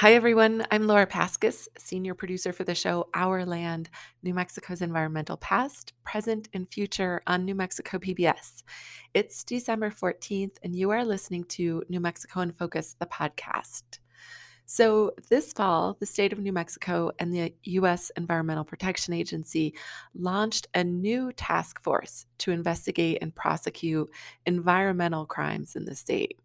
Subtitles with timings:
[0.00, 0.66] Hi, everyone.
[0.70, 3.88] I'm Laura Paskus, senior producer for the show Our Land
[4.22, 8.62] New Mexico's Environmental Past, Present, and Future on New Mexico PBS.
[9.14, 14.00] It's December 14th, and you are listening to New Mexico in Focus, the podcast.
[14.66, 18.10] So, this fall, the state of New Mexico and the U.S.
[18.18, 19.74] Environmental Protection Agency
[20.14, 24.10] launched a new task force to investigate and prosecute
[24.44, 26.38] environmental crimes in the state.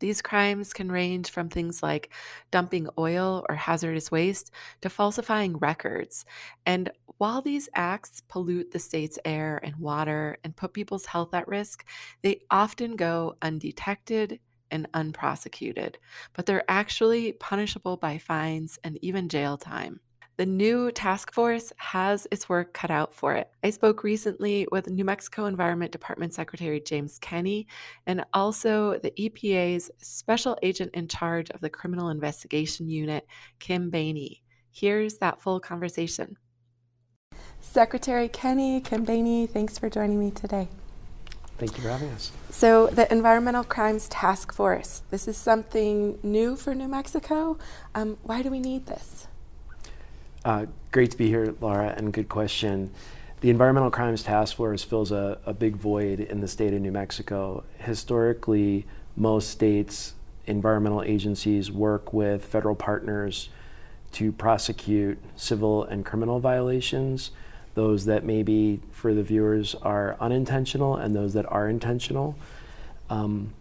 [0.00, 2.12] These crimes can range from things like
[2.50, 6.24] dumping oil or hazardous waste to falsifying records.
[6.66, 11.46] And while these acts pollute the state's air and water and put people's health at
[11.46, 11.86] risk,
[12.22, 14.40] they often go undetected
[14.70, 15.98] and unprosecuted,
[16.32, 20.00] but they're actually punishable by fines and even jail time.
[20.40, 23.50] The new task force has its work cut out for it.
[23.62, 27.66] I spoke recently with New Mexico Environment Department Secretary James Kenney
[28.06, 33.26] and also the EPA's special agent in charge of the Criminal Investigation Unit,
[33.58, 34.40] Kim Bahney.
[34.70, 36.38] Here's that full conversation.
[37.60, 40.68] Secretary Kenney, Kim Bahney, thanks for joining me today.
[41.58, 42.32] Thank you for having us.
[42.48, 47.58] So, the Environmental Crimes Task Force, this is something new for New Mexico.
[47.94, 49.26] Um, why do we need this?
[50.42, 52.90] Uh, great to be here, Laura, and good question.
[53.42, 56.92] The Environmental Crimes Task Force fills a, a big void in the state of New
[56.92, 57.62] Mexico.
[57.78, 60.14] Historically, most states'
[60.46, 63.50] environmental agencies work with federal partners
[64.12, 67.32] to prosecute civil and criminal violations,
[67.74, 72.34] those that maybe for the viewers are unintentional and those that are intentional.
[73.10, 73.52] Um,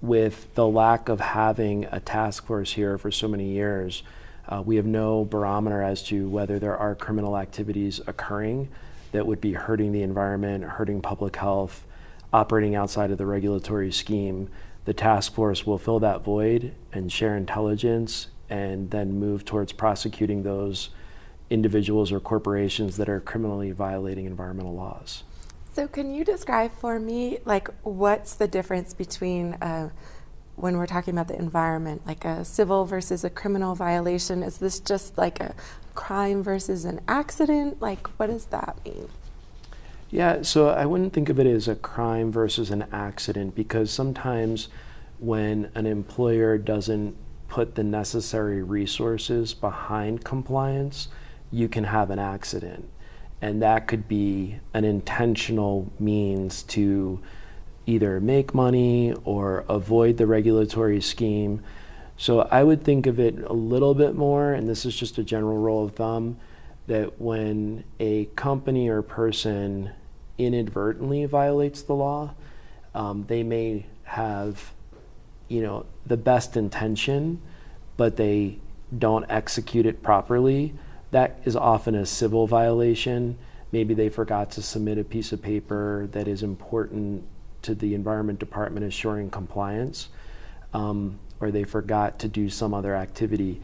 [0.00, 4.02] with the lack of having a task force here for so many years,
[4.48, 8.68] uh, we have no barometer as to whether there are criminal activities occurring
[9.12, 11.86] that would be hurting the environment, hurting public health,
[12.32, 14.48] operating outside of the regulatory scheme.
[14.84, 20.42] The task force will fill that void and share intelligence and then move towards prosecuting
[20.42, 20.90] those
[21.50, 25.24] individuals or corporations that are criminally violating environmental laws.
[25.74, 29.90] So, can you describe for me, like, what's the difference between uh,
[30.60, 34.42] when we're talking about the environment, like a civil versus a criminal violation?
[34.42, 35.54] Is this just like a
[35.94, 37.80] crime versus an accident?
[37.80, 39.08] Like, what does that mean?
[40.10, 44.68] Yeah, so I wouldn't think of it as a crime versus an accident because sometimes
[45.18, 47.16] when an employer doesn't
[47.48, 51.08] put the necessary resources behind compliance,
[51.50, 52.88] you can have an accident.
[53.40, 57.20] And that could be an intentional means to
[57.88, 61.62] either make money or avoid the regulatory scheme.
[62.18, 65.22] So I would think of it a little bit more, and this is just a
[65.22, 66.38] general rule of thumb,
[66.86, 69.90] that when a company or person
[70.36, 72.34] inadvertently violates the law,
[72.94, 74.72] um, they may have,
[75.48, 77.40] you know, the best intention,
[77.96, 78.58] but they
[78.96, 80.74] don't execute it properly.
[81.10, 83.38] That is often a civil violation.
[83.72, 87.24] Maybe they forgot to submit a piece of paper that is important
[87.68, 90.08] to the Environment Department assuring compliance,
[90.72, 93.60] um, or they forgot to do some other activity.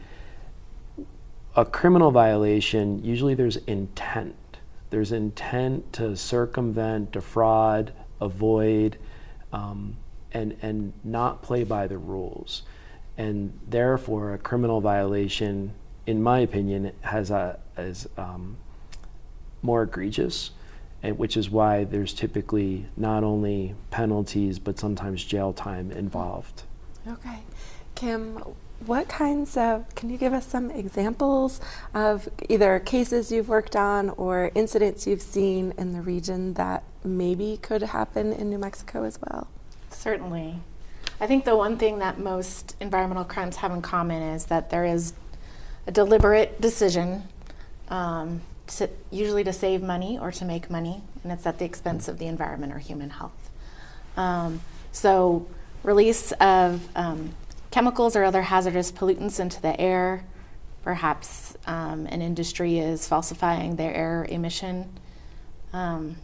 [1.55, 4.35] A criminal violation, usually there's intent.
[4.91, 8.97] There's intent to circumvent, defraud, avoid,
[9.51, 9.97] um,
[10.31, 12.61] and, and not play by the rules.
[13.17, 15.73] And therefore, a criminal violation,
[16.05, 18.57] in my opinion, has a, is um,
[19.63, 20.51] more egregious
[21.05, 26.63] and which is why there's typically not only penalties but sometimes jail time involved.
[27.07, 27.39] Okay.
[27.93, 28.41] Kim,
[28.85, 31.61] what kinds of, can you give us some examples
[31.93, 37.59] of either cases you've worked on or incidents you've seen in the region that maybe
[37.61, 39.47] could happen in New Mexico as well?
[39.91, 40.59] Certainly.
[41.21, 44.85] I think the one thing that most environmental crimes have in common is that there
[44.85, 45.13] is
[45.85, 47.23] a deliberate decision
[47.89, 52.07] um, to, usually to save money or to make money, and it's at the expense
[52.07, 53.49] of the environment or human health.
[54.17, 54.61] Um,
[54.91, 55.47] so,
[55.83, 57.35] release of um,
[57.71, 60.23] chemicals or other hazardous pollutants into the air.
[60.83, 64.89] Perhaps um, an industry is falsifying their air emission.
[65.73, 66.17] Um,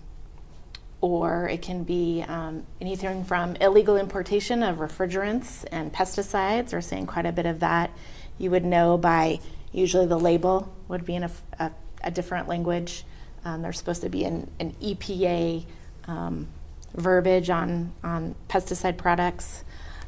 [1.01, 6.74] or it can be um, anything from illegal importation of refrigerants and pesticides.
[6.74, 7.89] We're seeing quite a bit of that.
[8.38, 9.39] You would know by
[9.71, 11.71] usually the label would be in a, a
[12.03, 13.03] a different language.
[13.44, 15.65] Um, there's supposed to be an, an EPA
[16.07, 16.48] um,
[16.94, 19.63] verbiage on, on pesticide products.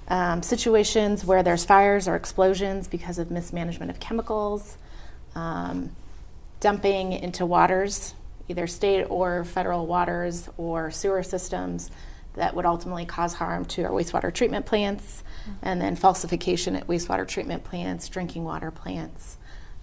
[0.07, 4.77] Um, situations where there's fires or explosions because of mismanagement of chemicals,
[5.33, 5.91] um,
[6.59, 8.13] dumping into waters,
[8.49, 11.89] either state or federal waters or sewer systems
[12.35, 15.51] that would ultimately cause harm to our wastewater treatment plants, mm-hmm.
[15.61, 19.37] and then falsification at wastewater treatment plants, drinking water plants.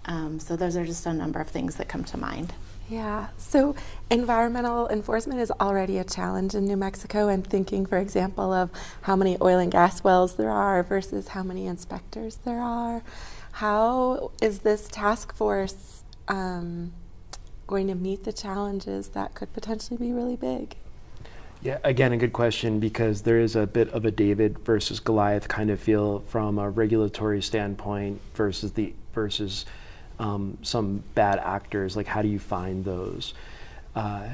[0.05, 2.53] Um, so those are just a number of things that come to mind.
[2.89, 3.73] Yeah, so
[4.09, 7.29] environmental enforcement is already a challenge in New Mexico.
[7.29, 8.69] I'm thinking, for example, of
[9.03, 13.01] how many oil and gas wells there are versus how many inspectors there are.
[13.53, 16.91] How is this task force um,
[17.65, 20.75] going to meet the challenges that could potentially be really big?
[21.61, 25.47] Yeah, again, a good question because there is a bit of a David versus Goliath
[25.47, 29.65] kind of feel from a regulatory standpoint versus the versus
[30.21, 31.97] um, some bad actors.
[31.97, 33.33] Like, how do you find those?
[33.95, 34.29] Uh,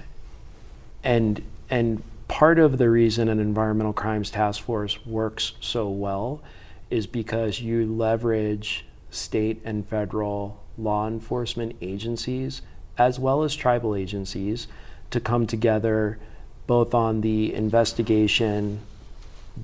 [1.04, 6.42] and and part of the reason an environmental crimes task force works so well
[6.90, 12.62] is because you leverage state and federal law enforcement agencies
[12.98, 14.68] as well as tribal agencies
[15.10, 16.20] to come together
[16.66, 18.82] both on the investigation,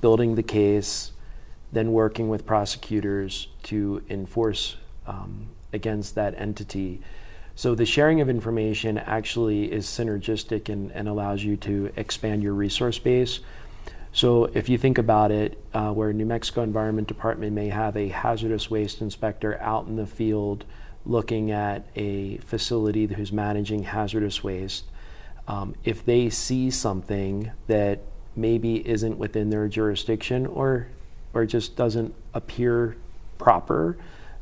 [0.00, 1.12] building the case,
[1.70, 4.76] then working with prosecutors to enforce
[5.06, 7.00] um, against that entity.
[7.56, 12.54] So the sharing of information actually is synergistic and, and allows you to expand your
[12.54, 13.40] resource base.
[14.12, 18.08] So if you think about it, uh, where New Mexico Environment Department may have a
[18.08, 20.64] hazardous waste inspector out in the field
[21.04, 24.84] looking at a facility who's managing hazardous waste,
[25.46, 28.00] um, if they see something that
[28.36, 30.88] maybe isn't within their jurisdiction or
[31.34, 32.96] or just doesn't appear
[33.38, 33.96] proper,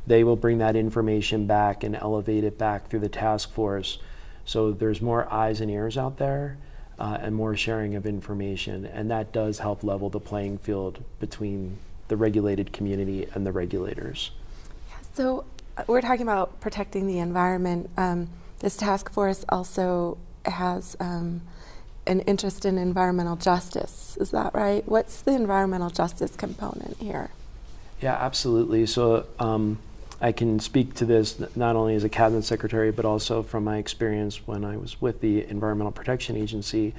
[0.07, 3.99] they will bring that information back and elevate it back through the task force.
[4.45, 6.57] So there's more eyes and ears out there
[6.99, 11.79] uh, and more sharing of information, and that does help level the playing field between
[12.09, 14.33] the regulated community and the regulators.
[14.91, 15.45] Yeah, so
[15.77, 17.89] uh, we're talking about protecting the environment.
[17.97, 18.29] Um,
[18.59, 21.43] this task force also has um,
[22.07, 24.17] an interest in environmental justice.
[24.21, 24.87] Is that right?
[24.87, 27.31] What's the environmental justice component here?
[28.01, 28.87] Yeah, absolutely.
[28.87, 29.79] So um,
[30.23, 33.79] I can speak to this not only as a cabinet secretary, but also from my
[33.79, 36.95] experience when I was with the Environmental Protection Agency.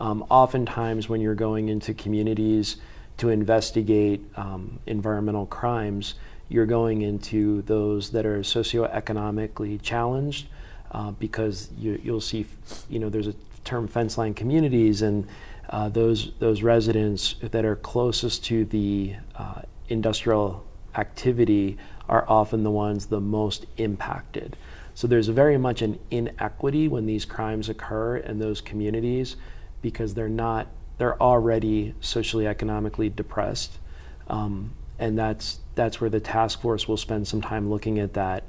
[0.00, 2.76] Um, oftentimes, when you're going into communities
[3.16, 6.14] to investigate um, environmental crimes,
[6.50, 10.48] you're going into those that are socioeconomically challenged
[10.92, 12.46] uh, because you, will see,
[12.90, 13.34] you know, there's a
[13.64, 15.26] term fence line communities, and
[15.70, 22.70] uh, those those residents that are closest to the uh, industrial activity are often the
[22.70, 24.56] ones the most impacted.
[24.94, 29.36] So there's very much an inequity when these crimes occur in those communities
[29.80, 30.66] because they're not
[30.98, 33.78] they're already socially economically depressed,
[34.26, 38.42] um, and that's that's where the task force will spend some time looking at that.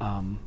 [0.00, 0.38] Um,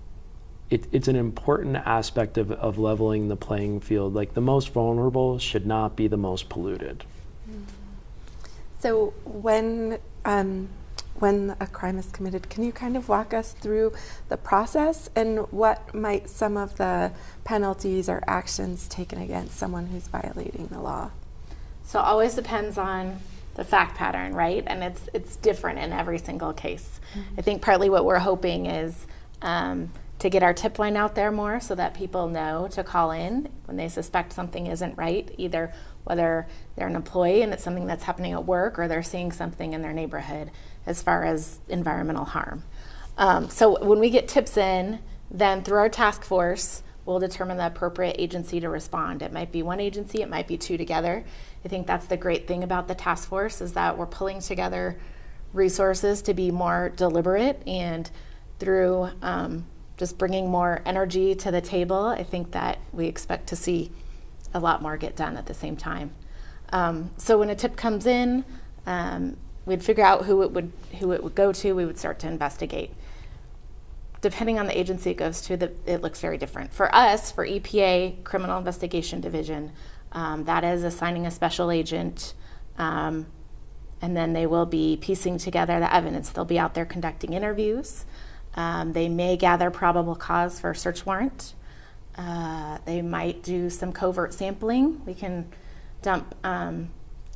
[0.71, 4.15] it, it's an important aspect of, of leveling the playing field.
[4.15, 7.03] Like the most vulnerable should not be the most polluted.
[8.79, 10.69] So when um,
[11.19, 13.94] when a crime is committed, can you kind of walk us through
[14.29, 17.12] the process and what might some of the
[17.44, 21.12] penalties or actions taken against someone who's violating the law?
[21.83, 23.19] So always depends on
[23.56, 24.63] the fact pattern, right?
[24.67, 27.00] And it's it's different in every single case.
[27.13, 27.35] Mm-hmm.
[27.38, 29.07] I think partly what we're hoping is.
[29.41, 33.12] Um, to get our tip line out there more so that people know to call
[33.12, 35.73] in when they suspect something isn't right, either
[36.05, 39.73] whether they're an employee and it's something that's happening at work or they're seeing something
[39.73, 40.49] in their neighborhood
[40.85, 42.63] as far as environmental harm.
[43.17, 47.67] Um, so when we get tips in, then through our task force, we'll determine the
[47.67, 49.21] appropriate agency to respond.
[49.21, 51.24] It might be one agency, it might be two together.
[51.63, 54.97] I think that's the great thing about the task force is that we're pulling together
[55.53, 58.09] resources to be more deliberate and
[58.59, 59.65] through um,
[59.97, 63.91] just bringing more energy to the table, I think that we expect to see
[64.55, 66.12] a lot more get done at the same time.
[66.69, 68.45] Um, so when a tip comes in,
[68.88, 71.74] um, we'd figure out who it would who it would go to.
[71.74, 72.91] We would start to investigate.
[74.21, 76.74] Depending on the agency it goes to, the, it looks very different.
[76.74, 79.71] For us, for EPA Criminal Investigation Division,
[80.13, 82.33] um, that is assigning a special agent,
[82.79, 83.27] um,
[84.01, 86.29] and then they will be piecing together the evidence.
[86.29, 88.05] They'll be out there conducting interviews.
[88.55, 91.53] Um, they may gather probable cause for a search warrant.
[92.17, 95.03] Uh, they might do some covert sampling.
[95.05, 95.51] We can
[96.01, 96.89] dump um,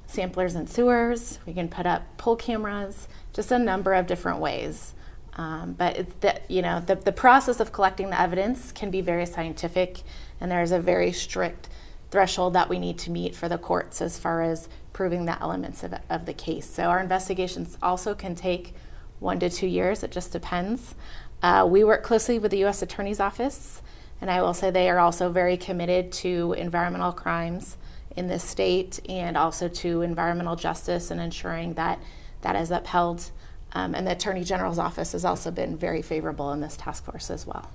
[0.08, 1.40] samplers in sewers.
[1.46, 3.08] We can put up pole cameras.
[3.34, 4.94] Just a number of different ways.
[5.34, 9.00] Um, but it's the, you know the, the process of collecting the evidence can be
[9.00, 10.02] very scientific,
[10.42, 11.70] and there's a very strict
[12.12, 15.84] threshold that we need to meet for the courts as far as proving the elements
[15.84, 16.70] of, of the case.
[16.70, 18.74] So our investigations also can take
[19.20, 20.04] one to two years.
[20.04, 20.96] It just depends.
[21.42, 22.82] Uh, we work closely with the U.S.
[22.82, 23.82] Attorney's Office,
[24.22, 27.78] and I will say they are also very committed to environmental crimes
[28.16, 32.00] in this state and also to environmental justice and ensuring that
[32.42, 33.32] that is upheld.
[33.72, 37.30] Um, and the Attorney General's office has also been very favorable in this task force
[37.30, 37.70] as well.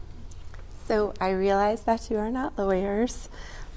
[0.86, 3.28] So I realize that you are not lawyers,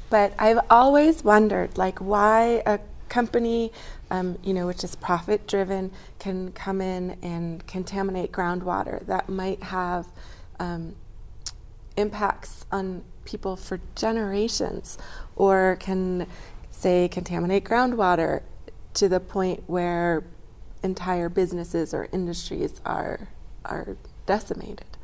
[0.09, 3.71] but I've always wondered, like, why a company,
[4.09, 9.63] um, you know, which is profit driven, can come in and contaminate groundwater that might
[9.63, 10.07] have
[10.59, 10.95] um,
[11.98, 14.98] impacts on people for generations,
[15.36, 16.27] or can
[16.72, 18.44] say contaminate groundwater
[18.94, 20.24] to the point where
[20.84, 23.27] entire businesses or industries are
[23.66, 24.98] are decimated.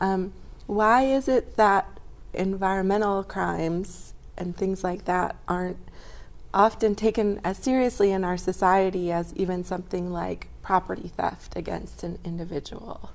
[0.00, 0.32] Um,
[0.66, 2.00] why is it that
[2.32, 5.78] environmental crimes and things like that aren't
[6.52, 12.18] often taken as seriously in our society as even something like property theft against an
[12.24, 13.10] individual?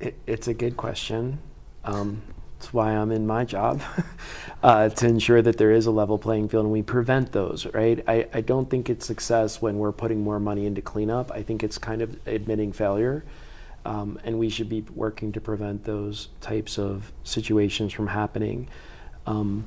[0.00, 1.38] It, it's a good question.
[1.84, 2.22] Um,
[2.58, 3.82] that's why I'm in my job,
[4.62, 8.02] uh, to ensure that there is a level playing field and we prevent those, right?
[8.06, 11.32] I, I don't think it's success when we're putting more money into cleanup.
[11.32, 13.24] I think it's kind of admitting failure.
[13.84, 18.68] Um, and we should be working to prevent those types of situations from happening.
[19.26, 19.64] Um,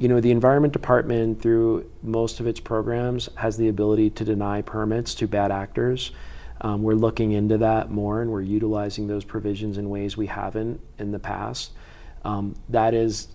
[0.00, 4.60] you know, the Environment Department, through most of its programs, has the ability to deny
[4.62, 6.10] permits to bad actors.
[6.60, 10.80] Um, we're looking into that more and we're utilizing those provisions in ways we haven't
[10.98, 11.72] in the past.
[12.24, 13.28] Um, that is,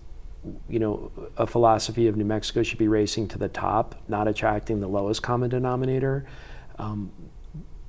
[0.68, 4.80] you know, a philosophy of New Mexico should be racing to the top, not attracting
[4.80, 6.26] the lowest common denominator.
[6.78, 7.10] Um,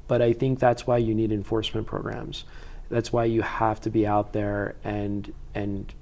[0.07, 2.45] but I think that's why you need enforcement programs.
[2.89, 5.93] That's why you have to be out there and and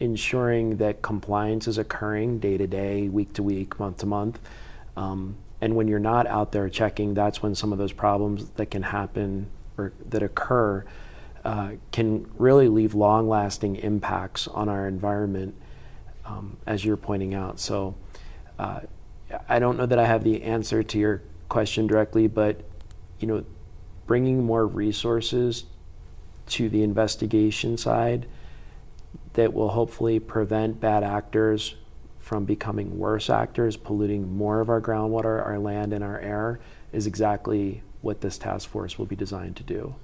[0.00, 4.38] ensuring that compliance is occurring day to day, week to week, month to month.
[4.96, 8.66] Um, and when you're not out there checking, that's when some of those problems that
[8.66, 9.48] can happen
[9.78, 10.84] or that occur
[11.44, 15.54] uh, can really leave long lasting impacts on our environment,
[16.24, 17.60] um, as you're pointing out.
[17.60, 17.94] So
[18.58, 18.80] uh,
[19.48, 22.62] I don't know that I have the answer to your question directly, but
[23.20, 23.44] you know,
[24.06, 25.64] bringing more resources
[26.48, 28.26] to the investigation side
[29.32, 31.76] that will hopefully prevent bad actors
[32.26, 36.58] from becoming worse actors, polluting more of our groundwater, our land, and our air,
[36.92, 39.94] is exactly what this task force will be designed to do.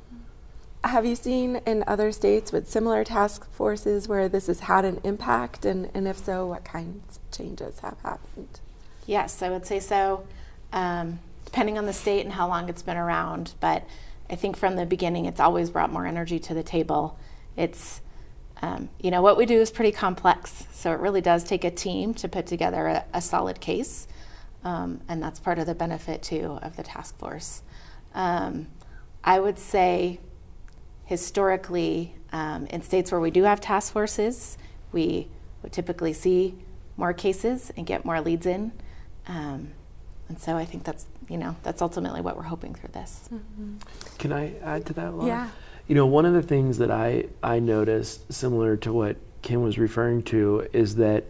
[0.84, 5.00] Have you seen in other states with similar task forces where this has had an
[5.02, 5.64] impact?
[5.64, 8.60] And, and if so, what kinds of changes have happened?
[9.04, 10.24] Yes, I would say so,
[10.72, 13.54] um, depending on the state and how long it's been around.
[13.58, 13.84] But
[14.30, 17.18] I think from the beginning, it's always brought more energy to the table.
[17.56, 18.00] It's
[18.62, 21.70] um, you know, what we do is pretty complex, so it really does take a
[21.70, 24.06] team to put together a, a solid case,
[24.64, 27.62] um, and that's part of the benefit too of the task force.
[28.14, 28.68] Um,
[29.24, 30.20] I would say
[31.04, 34.56] historically, um, in states where we do have task forces,
[34.92, 35.28] we
[35.62, 36.54] would typically see
[36.96, 38.72] more cases and get more leads in.
[39.26, 39.72] Um,
[40.28, 43.28] and so I think that's, you know, that's ultimately what we're hoping through this.
[43.32, 43.76] Mm-hmm.
[44.18, 45.26] Can I add to that, Laura?
[45.26, 45.48] Yeah.
[45.88, 49.78] You know, one of the things that I, I noticed, similar to what Kim was
[49.78, 51.24] referring to, is that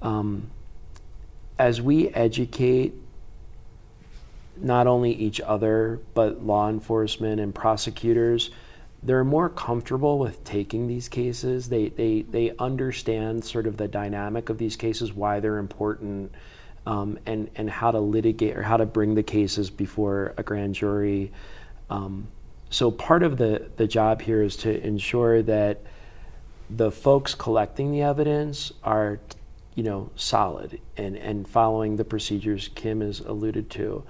[0.00, 0.50] um,
[1.58, 2.94] as we educate
[4.56, 8.50] not only each other, but law enforcement and prosecutors,
[9.02, 11.68] they're more comfortable with taking these cases.
[11.68, 16.32] They, they, they understand sort of the dynamic of these cases, why they're important,
[16.86, 20.74] um, and, and how to litigate or how to bring the cases before a grand
[20.74, 21.32] jury.
[21.90, 22.28] Um,
[22.74, 25.80] so part of the, the job here is to ensure that
[26.68, 29.20] the folks collecting the evidence are,
[29.76, 34.02] you know, solid and, and following the procedures Kim has alluded to.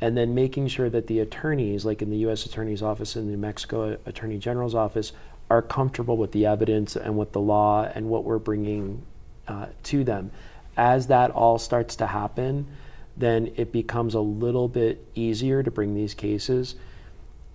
[0.00, 2.46] And then making sure that the attorneys, like in the U.S.
[2.46, 5.10] Attorney's Office and the New Mexico Attorney General's Office,
[5.50, 9.02] are comfortable with the evidence and with the law and what we're bringing
[9.48, 10.30] uh, to them.
[10.76, 12.68] As that all starts to happen,
[13.16, 16.76] then it becomes a little bit easier to bring these cases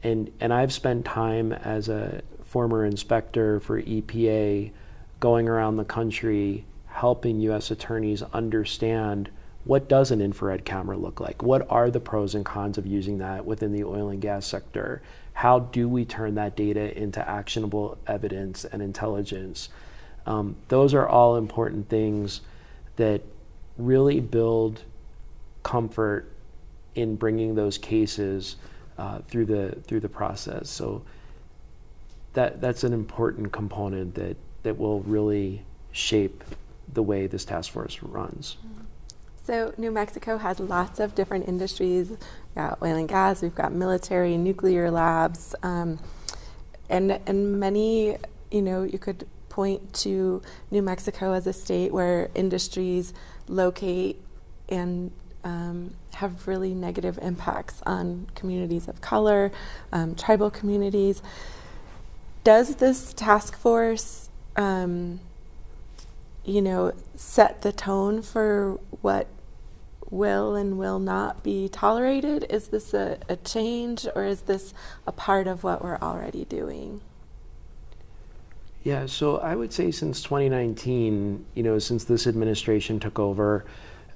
[0.03, 4.71] and and I've spent time as a former inspector for EPA
[5.19, 9.29] going around the country helping US attorneys understand
[9.65, 11.43] what does an infrared camera look like?
[11.43, 15.01] What are the pros and cons of using that within the oil and gas sector?
[15.33, 19.69] How do we turn that data into actionable evidence and intelligence?
[20.25, 22.41] Um, those are all important things
[22.95, 23.21] that
[23.77, 24.83] really build
[25.63, 26.31] comfort
[26.95, 28.55] in bringing those cases
[28.99, 30.69] uh, through the through the process.
[30.69, 31.03] So
[32.33, 36.43] that that's an important component that that will really shape
[36.93, 38.57] the way this task force runs.
[39.43, 42.09] So New Mexico has lots of different industries.
[42.09, 42.19] We've
[42.55, 43.41] got oil and gas.
[43.41, 45.97] We've got military, nuclear labs, um,
[46.89, 48.17] and and many.
[48.51, 50.41] You know, you could point to
[50.71, 53.13] New Mexico as a state where industries
[53.47, 54.21] locate
[54.67, 55.11] and
[55.43, 59.51] um, have really negative impacts on communities of color,
[59.91, 61.21] um, tribal communities.
[62.43, 65.19] Does this task force, um,
[66.43, 69.27] you know, set the tone for what
[70.09, 72.45] will and will not be tolerated?
[72.49, 74.73] Is this a, a change or is this
[75.05, 77.01] a part of what we're already doing?
[78.83, 83.65] Yeah, so I would say since 2019, you know, since this administration took over,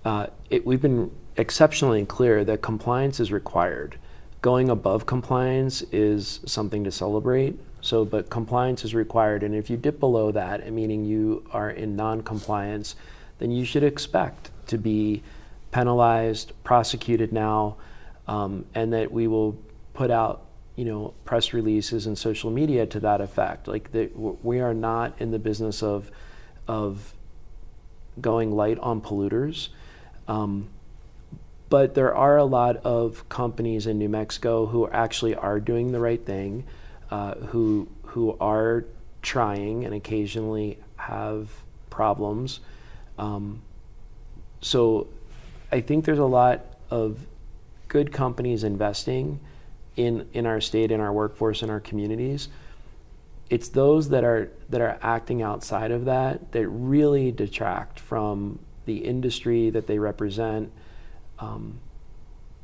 [0.05, 3.97] uh, it, we've been exceptionally clear that compliance is required.
[4.41, 7.59] Going above compliance is something to celebrate.
[7.81, 11.97] So, but compliance is required, and if you dip below that, meaning you are in
[11.97, 12.95] non-compliance,
[13.39, 15.21] then you should expect to be
[15.71, 17.75] penalized, prosecuted now,
[18.27, 19.57] um, and that we will
[19.93, 20.45] put out
[20.75, 23.67] you know press releases and social media to that effect.
[23.67, 26.09] Like the, we are not in the business of
[26.67, 27.13] of
[28.21, 29.69] going light on polluters.
[30.27, 30.69] Um,
[31.69, 35.99] but there are a lot of companies in New Mexico who actually are doing the
[35.99, 36.65] right thing,
[37.09, 38.85] uh, who who are
[39.23, 41.49] trying and occasionally have
[41.89, 42.59] problems.
[43.17, 43.63] Um,
[44.61, 45.07] so
[45.71, 46.61] I think there's a lot
[46.91, 47.25] of
[47.87, 49.39] good companies investing
[49.95, 52.49] in in our state, in our workforce, in our communities.
[53.49, 58.97] It's those that are that are acting outside of that that really detract from the
[58.97, 60.71] industry that they represent,
[61.39, 61.79] um,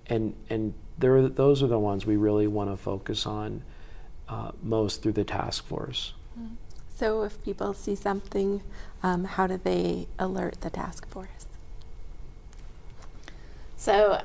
[0.08, 3.64] and and those are the ones we really want to focus on
[4.28, 6.14] uh, most through the task force.
[6.40, 6.56] Mm-hmm.
[6.96, 8.62] So, if people see something,
[9.02, 11.48] um, how do they alert the task force?
[13.78, 14.22] So,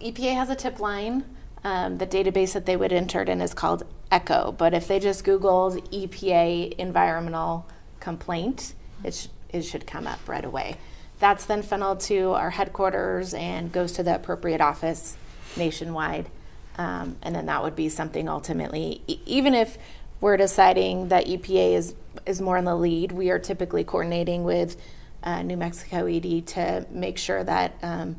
[0.00, 1.24] EPA has a tip line.
[1.64, 4.54] Um, the database that they would enter it in is called ECHO.
[4.56, 7.66] But if they just Googled EPA environmental
[7.98, 10.76] complaint, it, sh- it should come up right away.
[11.18, 15.16] That's then funneled to our headquarters and goes to the appropriate office
[15.56, 16.30] nationwide.
[16.76, 19.78] Um, and then that would be something ultimately, e- even if
[20.20, 21.94] we're deciding that EPA is,
[22.24, 24.80] is more in the lead, we are typically coordinating with
[25.24, 28.16] uh, New Mexico ED to make sure that um,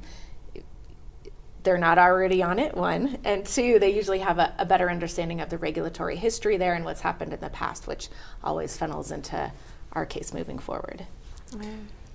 [1.63, 3.17] they're not already on it, one.
[3.23, 6.83] And two, they usually have a, a, better understanding of the regulatory history there and
[6.83, 8.09] what's happened in the past, which
[8.43, 9.51] always funnels into
[9.93, 11.05] our case moving forward.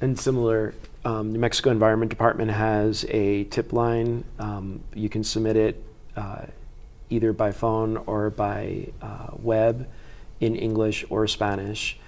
[0.05, 0.75] And similar,
[1.07, 4.23] um, New Mexico Environment Department has a tip line.
[4.39, 5.83] Um, you can submit it
[6.15, 6.45] uh,
[7.09, 9.89] either by phone or by uh, web
[10.41, 11.99] in English or Spanish.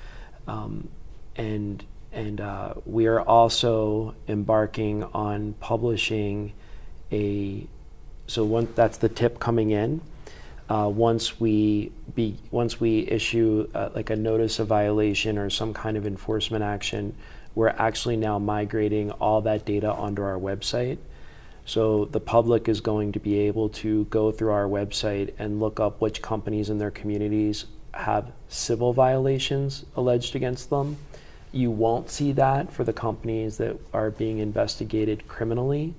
[0.47, 0.89] Um,
[1.37, 1.83] and
[2.13, 6.53] and uh, we are also embarking on publishing
[7.11, 7.67] a
[8.27, 10.03] so one that's the tip coming in.
[10.69, 15.73] Uh, once we be once we issue uh, like a notice of violation or some
[15.73, 17.17] kind of enforcement action,
[17.57, 20.99] we're actually now migrating all that data onto our website.
[21.65, 25.81] So the public is going to be able to go through our website and look
[25.81, 27.65] up which companies in their communities
[27.95, 30.99] have civil violations alleged against them.
[31.51, 35.95] You won't see that for the companies that are being investigated criminally.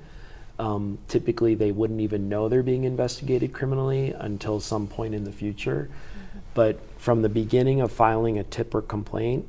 [0.60, 5.32] Um, typically, they wouldn't even know they're being investigated criminally until some point in the
[5.32, 5.90] future.
[5.90, 6.40] Mm-hmm.
[6.54, 9.48] But from the beginning of filing a tip or complaint,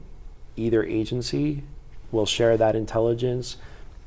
[0.56, 1.62] either agency
[2.10, 3.56] will share that intelligence.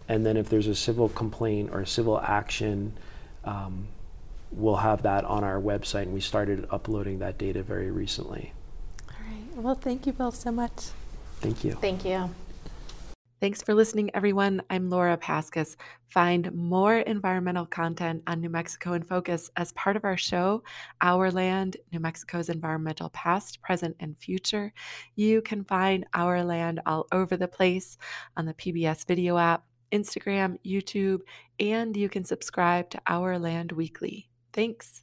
[0.07, 2.93] And then if there's a civil complaint or a civil action,
[3.45, 3.87] um,
[4.51, 6.03] we'll have that on our website.
[6.03, 8.53] And we started uploading that data very recently.
[9.09, 9.55] All right.
[9.55, 10.89] Well, thank you both so much.
[11.39, 11.73] Thank you.
[11.73, 12.29] Thank you.
[13.41, 14.61] Thanks for listening, everyone.
[14.69, 15.75] I'm Laura Paskus.
[16.09, 20.61] Find more environmental content on New Mexico in Focus as part of our show,
[21.01, 24.71] Our Land New Mexico's Environmental Past, Present, and Future.
[25.15, 27.97] You can find Our Land all over the place
[28.37, 31.21] on the PBS video app, Instagram, YouTube,
[31.59, 34.29] and you can subscribe to Our Land Weekly.
[34.53, 35.01] Thanks.